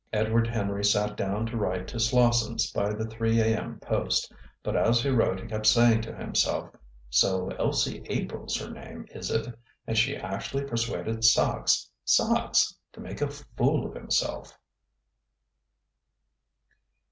Edward 0.11 0.47
Henry 0.47 0.83
sat 0.83 1.15
down 1.15 1.45
to 1.45 1.55
write 1.57 1.87
to 1.89 1.97
Slossons 1.99 2.71
by 2.73 2.91
the 2.91 3.05
three 3.05 3.39
A.M. 3.39 3.79
post. 3.79 4.33
But 4.63 4.75
as 4.75 5.03
he 5.03 5.11
wrote 5.11 5.39
he 5.39 5.45
kept 5.45 5.67
saying 5.67 6.01
to 6.01 6.15
himself: 6.15 6.71
"So 7.11 7.49
Elsie 7.59 8.03
April's 8.09 8.57
her 8.57 8.71
name, 8.71 9.05
is 9.13 9.29
it? 9.29 9.45
And 9.85 9.95
she 9.95 10.15
actually 10.17 10.63
persuaded 10.63 11.23
Sachs 11.23 11.91
Sachs 12.03 12.75
to 12.93 12.99
make 12.99 13.21
a 13.21 13.29
fool 13.29 13.85
of 13.85 13.93
himself!" 13.93 14.57